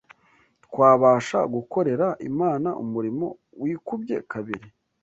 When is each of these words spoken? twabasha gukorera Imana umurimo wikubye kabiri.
twabasha 0.65 1.39
gukorera 1.53 2.07
Imana 2.29 2.69
umurimo 2.83 3.25
wikubye 3.61 4.17
kabiri. 4.31 4.67